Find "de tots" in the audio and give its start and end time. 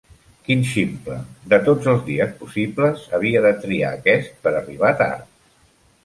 1.51-1.89